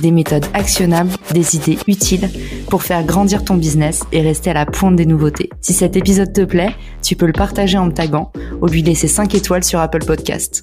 des 0.00 0.10
méthodes 0.10 0.46
actionnables, 0.54 1.10
des 1.32 1.56
idées 1.56 1.78
utiles 1.86 2.28
pour 2.68 2.82
faire 2.82 3.04
grandir 3.04 3.44
ton 3.44 3.56
business 3.56 4.04
et 4.12 4.20
rester 4.20 4.50
à 4.50 4.54
la 4.54 4.66
pointe 4.66 4.96
des 4.96 5.06
nouveautés. 5.06 5.50
Si 5.60 5.72
cet 5.72 5.96
épisode 5.96 6.32
te 6.32 6.44
plaît, 6.44 6.74
tu 7.02 7.16
peux 7.16 7.26
le 7.26 7.32
partager 7.32 7.78
en 7.78 7.86
me 7.86 7.92
taguant 7.92 8.32
ou 8.60 8.66
lui 8.66 8.82
laisser 8.82 9.08
5 9.08 9.34
étoiles 9.34 9.64
sur 9.64 9.80
Apple 9.80 10.04
Podcast. 10.04 10.62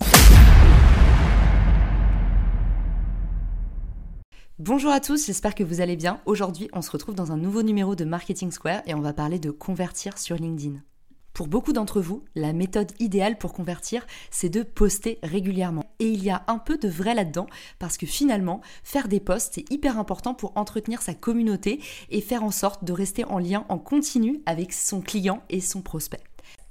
Bonjour 4.59 4.91
à 4.91 4.99
tous, 4.99 5.27
j'espère 5.27 5.53
que 5.53 5.63
vous 5.63 5.81
allez 5.81 5.95
bien. 5.95 6.19
Aujourd'hui, 6.25 6.67
on 6.73 6.81
se 6.81 6.89
retrouve 6.89 7.15
dans 7.15 7.31
un 7.31 7.37
nouveau 7.37 7.61
numéro 7.61 7.95
de 7.95 8.05
Marketing 8.05 8.51
Square 8.51 8.81
et 8.87 8.95
on 8.95 9.01
va 9.01 9.13
parler 9.13 9.37
de 9.39 9.51
convertir 9.51 10.17
sur 10.17 10.35
LinkedIn. 10.35 10.81
Pour 11.37 11.47
beaucoup 11.47 11.71
d'entre 11.71 12.01
vous, 12.01 12.23
la 12.33 12.51
méthode 12.51 12.93
idéale 12.97 13.37
pour 13.37 13.53
convertir, 13.53 14.07
c'est 14.31 14.49
de 14.49 14.63
poster 14.63 15.19
régulièrement. 15.21 15.85
Et 15.99 16.09
il 16.09 16.23
y 16.23 16.31
a 16.31 16.43
un 16.47 16.57
peu 16.57 16.79
de 16.79 16.87
vrai 16.89 17.13
là-dedans, 17.13 17.45
parce 17.77 17.95
que 17.95 18.07
finalement, 18.07 18.59
faire 18.83 19.07
des 19.07 19.19
posts, 19.19 19.53
c'est 19.53 19.71
hyper 19.71 19.99
important 19.99 20.33
pour 20.33 20.57
entretenir 20.57 21.03
sa 21.03 21.13
communauté 21.13 21.79
et 22.09 22.21
faire 22.21 22.43
en 22.43 22.49
sorte 22.49 22.85
de 22.85 22.91
rester 22.91 23.23
en 23.23 23.37
lien 23.37 23.67
en 23.69 23.77
continu 23.77 24.41
avec 24.47 24.73
son 24.73 24.99
client 24.99 25.43
et 25.51 25.61
son 25.61 25.83
prospect. 25.83 26.23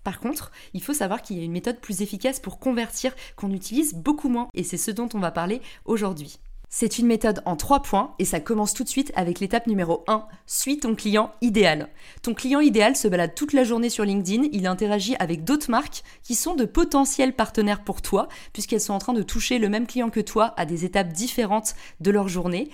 Par 0.03 0.19
contre, 0.19 0.51
il 0.75 0.83
faut 0.83 0.95
savoir 0.95 1.23
qu'il 1.23 1.39
y 1.39 1.43
a 1.43 1.45
une 1.45 1.53
méthode 1.53 1.79
plus 1.79 2.03
efficace 2.03 2.41
pour 2.41 2.59
convertir 2.59 3.15
qu'on 3.37 3.53
utilise 3.53 3.95
beaucoup 3.95 4.29
moins, 4.29 4.49
et 4.53 4.65
c'est 4.65 4.77
ce 4.79 4.91
dont 4.91 5.09
on 5.15 5.21
va 5.21 5.31
parler 5.31 5.61
aujourd'hui. 5.85 6.41
C'est 6.69 6.99
une 6.99 7.07
méthode 7.07 7.43
en 7.47 7.57
trois 7.57 7.81
points 7.81 8.15
et 8.19 8.25
ça 8.25 8.41
commence 8.41 8.75
tout 8.75 8.83
de 8.83 8.89
suite 8.89 9.13
avec 9.15 9.39
l'étape 9.41 9.67
numéro 9.67 10.05
1. 10.09 10.27
Suis 10.47 10.79
ton 10.79 10.95
client 10.95 11.31
idéal. 11.41 11.89
Ton 12.23 12.35
client 12.35 12.61
idéal 12.61 12.97
se 12.97 13.07
balade 13.09 13.35
toute 13.35 13.53
la 13.53 13.65
journée 13.65 13.89
sur 13.89 14.05
LinkedIn, 14.05 14.49
il 14.53 14.67
interagit 14.67 15.15
avec 15.19 15.45
d'autres 15.45 15.71
marques 15.71 16.03
qui 16.23 16.35
sont 16.35 16.55
de 16.55 16.65
potentiels 16.65 17.35
partenaires 17.35 17.85
pour 17.85 18.03
toi 18.03 18.29
puisqu'elles 18.53 18.81
sont 18.81 18.95
en 18.95 18.99
train 18.99 19.13
de 19.13 19.23
toucher 19.23 19.59
le 19.59 19.69
même 19.69 19.87
client 19.87 20.11
que 20.11 20.21
toi 20.21 20.55
à 20.57 20.67
des 20.67 20.85
étapes 20.85 21.13
différentes 21.13 21.77
de 22.01 22.11
leur 22.11 22.29
journée. 22.29 22.71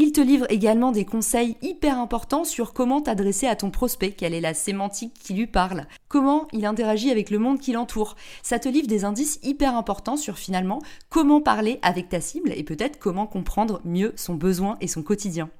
Il 0.00 0.12
te 0.12 0.20
livre 0.20 0.46
également 0.48 0.92
des 0.92 1.04
conseils 1.04 1.56
hyper 1.60 1.98
importants 1.98 2.44
sur 2.44 2.72
comment 2.72 3.00
t'adresser 3.00 3.48
à 3.48 3.56
ton 3.56 3.72
prospect, 3.72 4.12
quelle 4.12 4.32
est 4.32 4.40
la 4.40 4.54
sémantique 4.54 5.12
qui 5.12 5.34
lui 5.34 5.48
parle, 5.48 5.86
comment 6.06 6.46
il 6.52 6.66
interagit 6.66 7.10
avec 7.10 7.30
le 7.30 7.40
monde 7.40 7.58
qui 7.58 7.72
l'entoure. 7.72 8.14
Ça 8.44 8.60
te 8.60 8.68
livre 8.68 8.86
des 8.86 9.04
indices 9.04 9.40
hyper 9.42 9.74
importants 9.74 10.16
sur 10.16 10.38
finalement 10.38 10.80
comment 11.08 11.40
parler 11.40 11.80
avec 11.82 12.08
ta 12.08 12.20
cible 12.20 12.52
et 12.54 12.62
peut-être 12.62 13.00
comment 13.00 13.26
comprendre 13.26 13.80
mieux 13.84 14.12
son 14.14 14.34
besoin 14.34 14.76
et 14.80 14.86
son 14.86 15.02
quotidien. 15.02 15.50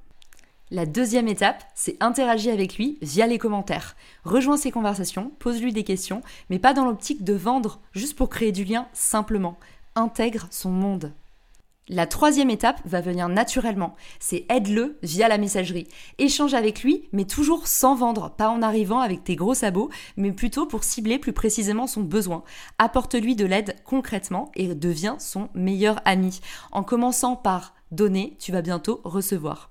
La 0.70 0.86
deuxième 0.86 1.27
étape, 1.27 1.64
c'est 1.75 1.97
interagir 1.98 2.53
avec 2.53 2.77
lui 2.77 2.97
via 3.03 3.27
les 3.27 3.39
commentaires. 3.39 3.97
Rejoins 4.22 4.56
ses 4.56 4.70
conversations, 4.70 5.33
pose-lui 5.41 5.72
des 5.72 5.83
questions, 5.83 6.22
mais 6.48 6.61
pas 6.61 6.75
dans 6.75 6.84
l'optique 6.84 7.25
de 7.25 7.34
vendre, 7.34 7.81
juste 7.92 8.14
pour 8.14 8.28
créer 8.28 8.53
du 8.53 8.62
lien 8.62 8.86
simplement. 8.92 9.59
Intègre 9.97 10.47
son 10.53 10.70
monde. 10.70 11.12
La 11.91 12.06
troisième 12.06 12.50
étape 12.50 12.81
va 12.84 13.00
venir 13.00 13.31
naturellement, 13.31 13.94
c'est 14.20 14.44
aide-le 14.50 14.98
via 15.03 15.27
la 15.27 15.39
messagerie. 15.39 15.89
Échange 16.19 16.53
avec 16.53 16.83
lui, 16.83 17.08
mais 17.12 17.25
toujours 17.25 17.67
sans 17.67 17.94
vendre, 17.94 18.31
pas 18.31 18.50
en 18.50 18.61
arrivant 18.61 19.00
avec 19.00 19.25
tes 19.25 19.36
gros 19.36 19.55
sabots, 19.55 19.89
mais 20.19 20.33
plutôt 20.33 20.66
pour 20.66 20.84
cibler 20.84 21.19
plus 21.19 21.33
précisément 21.33 21.87
son 21.87 22.03
besoin. 22.03 22.44
Apporte-lui 22.78 23.37
de 23.37 23.47
l'aide 23.47 23.75
concrètement 23.84 24.53
et 24.54 24.75
deviens 24.75 25.19
son 25.19 25.49
meilleur 25.54 26.03
ami. 26.04 26.41
En 26.72 26.82
commençant 26.82 27.37
par 27.37 27.75
donner, 27.91 28.37
tu 28.38 28.53
vas 28.53 28.60
bientôt 28.60 29.00
recevoir. 29.05 29.70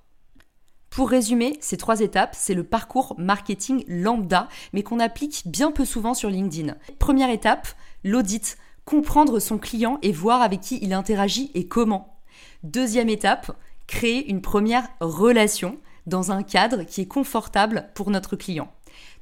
Pour 0.90 1.10
résumer, 1.10 1.56
ces 1.60 1.76
trois 1.76 2.00
étapes, 2.00 2.34
c'est 2.36 2.54
le 2.54 2.64
parcours 2.64 3.14
marketing 3.18 3.84
lambda, 3.86 4.48
mais 4.72 4.82
qu'on 4.82 4.98
applique 4.98 5.42
bien 5.46 5.70
peu 5.70 5.84
souvent 5.84 6.14
sur 6.14 6.30
LinkedIn. 6.30 6.74
Première 6.98 7.30
étape, 7.30 7.68
l'audit 8.02 8.56
comprendre 8.88 9.38
son 9.38 9.58
client 9.58 9.98
et 10.00 10.12
voir 10.12 10.40
avec 10.40 10.62
qui 10.62 10.78
il 10.80 10.94
interagit 10.94 11.50
et 11.52 11.66
comment. 11.66 12.16
Deuxième 12.62 13.10
étape, 13.10 13.54
créer 13.86 14.30
une 14.30 14.40
première 14.40 14.88
relation 15.00 15.76
dans 16.06 16.32
un 16.32 16.42
cadre 16.42 16.84
qui 16.84 17.02
est 17.02 17.06
confortable 17.06 17.90
pour 17.92 18.10
notre 18.10 18.34
client. 18.34 18.72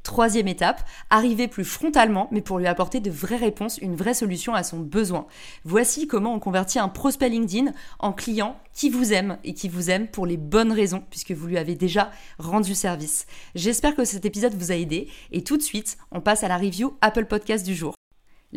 Troisième 0.04 0.46
étape, 0.46 0.88
arriver 1.10 1.48
plus 1.48 1.64
frontalement, 1.64 2.28
mais 2.30 2.42
pour 2.42 2.60
lui 2.60 2.68
apporter 2.68 3.00
de 3.00 3.10
vraies 3.10 3.34
réponses, 3.34 3.78
une 3.78 3.96
vraie 3.96 4.14
solution 4.14 4.54
à 4.54 4.62
son 4.62 4.78
besoin. 4.78 5.26
Voici 5.64 6.06
comment 6.06 6.32
on 6.32 6.38
convertit 6.38 6.78
un 6.78 6.88
prospect 6.88 7.28
LinkedIn 7.28 7.72
en 7.98 8.12
client 8.12 8.56
qui 8.72 8.88
vous 8.88 9.12
aime 9.12 9.36
et 9.42 9.52
qui 9.52 9.68
vous 9.68 9.90
aime 9.90 10.06
pour 10.06 10.26
les 10.26 10.36
bonnes 10.36 10.70
raisons, 10.70 11.02
puisque 11.10 11.32
vous 11.32 11.48
lui 11.48 11.58
avez 11.58 11.74
déjà 11.74 12.12
rendu 12.38 12.76
service. 12.76 13.26
J'espère 13.56 13.96
que 13.96 14.04
cet 14.04 14.24
épisode 14.24 14.54
vous 14.54 14.70
a 14.70 14.76
aidé, 14.76 15.08
et 15.32 15.42
tout 15.42 15.56
de 15.56 15.62
suite, 15.62 15.98
on 16.12 16.20
passe 16.20 16.44
à 16.44 16.48
la 16.48 16.56
review 16.56 16.96
Apple 17.00 17.24
Podcast 17.26 17.66
du 17.66 17.74
jour. 17.74 17.96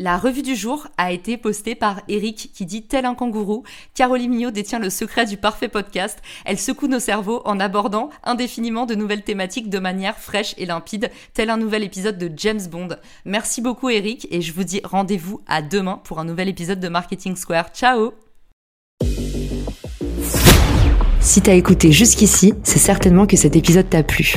La 0.02 0.16
revue 0.16 0.40
du 0.40 0.56
jour 0.56 0.88
a 0.96 1.12
été 1.12 1.36
postée 1.36 1.74
par 1.74 2.00
Eric 2.08 2.52
qui 2.54 2.64
dit 2.64 2.84
tel 2.84 3.04
un 3.04 3.14
kangourou, 3.14 3.64
Caroline 3.94 4.30
Mignot 4.30 4.50
détient 4.50 4.78
le 4.78 4.88
secret 4.88 5.26
du 5.26 5.36
parfait 5.36 5.68
podcast. 5.68 6.22
Elle 6.46 6.58
secoue 6.58 6.86
nos 6.86 7.00
cerveaux 7.00 7.42
en 7.44 7.60
abordant 7.60 8.08
indéfiniment 8.24 8.86
de 8.86 8.94
nouvelles 8.94 9.24
thématiques 9.24 9.68
de 9.68 9.78
manière 9.78 10.16
fraîche 10.16 10.54
et 10.56 10.64
limpide, 10.64 11.10
tel 11.34 11.50
un 11.50 11.58
nouvel 11.58 11.82
épisode 11.82 12.16
de 12.16 12.32
James 12.34 12.66
Bond. 12.70 12.96
Merci 13.26 13.60
beaucoup 13.60 13.90
Eric 13.90 14.26
et 14.30 14.40
je 14.40 14.54
vous 14.54 14.64
dis 14.64 14.80
rendez-vous 14.84 15.42
à 15.46 15.60
demain 15.60 16.00
pour 16.02 16.18
un 16.18 16.24
nouvel 16.24 16.48
épisode 16.48 16.80
de 16.80 16.88
Marketing 16.88 17.36
Square. 17.36 17.68
Ciao 17.74 18.14
Si 21.20 21.42
t'as 21.42 21.52
écouté 21.52 21.92
jusqu'ici, 21.92 22.54
c'est 22.62 22.78
certainement 22.78 23.26
que 23.26 23.36
cet 23.36 23.54
épisode 23.54 23.90
t'a 23.90 24.02
plu. 24.02 24.36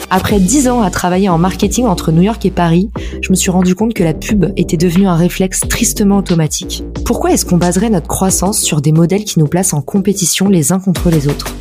après 0.11 0.41
dix 0.41 0.67
ans 0.67 0.81
à 0.81 0.91
travailler 0.91 1.29
en 1.29 1.37
marketing 1.37 1.85
entre 1.85 2.11
New 2.11 2.21
York 2.21 2.45
et 2.45 2.51
Paris, 2.51 2.91
je 3.21 3.29
me 3.29 3.35
suis 3.35 3.49
rendu 3.49 3.75
compte 3.75 3.93
que 3.93 4.03
la 4.03 4.13
pub 4.13 4.51
était 4.57 4.75
devenue 4.75 5.07
un 5.07 5.15
réflexe 5.15 5.61
tristement 5.61 6.17
automatique. 6.17 6.83
Pourquoi 7.05 7.31
est-ce 7.31 7.45
qu'on 7.45 7.55
baserait 7.55 7.89
notre 7.89 8.09
croissance 8.09 8.59
sur 8.59 8.81
des 8.81 8.91
modèles 8.91 9.23
qui 9.23 9.39
nous 9.39 9.47
placent 9.47 9.73
en 9.73 9.81
compétition 9.81 10.49
les 10.49 10.73
uns 10.73 10.79
contre 10.79 11.09
les 11.09 11.29
autres 11.29 11.55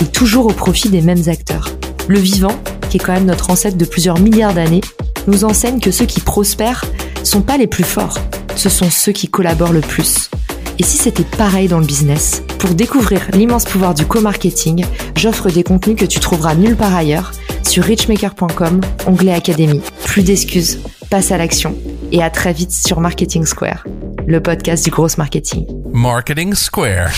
Et 0.00 0.04
toujours 0.04 0.46
au 0.46 0.52
profit 0.52 0.90
des 0.90 1.00
mêmes 1.00 1.24
acteurs? 1.26 1.70
Le 2.06 2.20
vivant, 2.20 2.54
qui 2.88 2.98
est 2.98 3.00
quand 3.00 3.14
même 3.14 3.26
notre 3.26 3.50
ancêtre 3.50 3.76
de 3.76 3.84
plusieurs 3.84 4.20
milliards 4.20 4.54
d'années, 4.54 4.80
nous 5.26 5.44
enseigne 5.44 5.80
que 5.80 5.90
ceux 5.90 6.06
qui 6.06 6.20
prospèrent 6.20 6.84
sont 7.24 7.42
pas 7.42 7.58
les 7.58 7.66
plus 7.66 7.84
forts, 7.84 8.18
ce 8.54 8.68
sont 8.68 8.90
ceux 8.90 9.12
qui 9.12 9.26
collaborent 9.26 9.72
le 9.72 9.80
plus. 9.80 10.30
Et 10.78 10.84
si 10.84 10.98
c'était 10.98 11.24
pareil 11.24 11.66
dans 11.66 11.80
le 11.80 11.86
business? 11.86 12.44
Pour 12.60 12.70
découvrir 12.70 13.22
l'immense 13.32 13.64
pouvoir 13.64 13.94
du 13.94 14.06
co-marketing, 14.06 14.84
j'offre 15.16 15.50
des 15.50 15.64
contenus 15.64 15.96
que 15.96 16.04
tu 16.04 16.20
trouveras 16.20 16.54
nulle 16.54 16.76
part 16.76 16.94
ailleurs 16.94 17.32
sur 17.68 17.84
richmaker.com, 17.84 18.80
onglet 19.06 19.34
Académie. 19.34 19.82
Plus 20.06 20.22
d'excuses, 20.22 20.80
passe 21.10 21.30
à 21.30 21.38
l'action 21.38 21.76
et 22.12 22.22
à 22.22 22.30
très 22.30 22.52
vite 22.52 22.72
sur 22.72 23.00
Marketing 23.00 23.44
Square, 23.44 23.84
le 24.26 24.40
podcast 24.40 24.84
du 24.84 24.90
gros 24.90 25.08
marketing. 25.18 25.66
Marketing 25.92 26.54
Square. 26.54 27.10